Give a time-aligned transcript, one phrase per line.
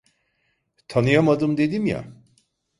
[0.87, 2.05] Tanıyamadım dedim ya!